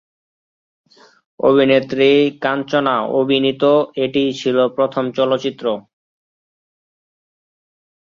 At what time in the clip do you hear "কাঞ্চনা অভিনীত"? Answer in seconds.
2.43-3.63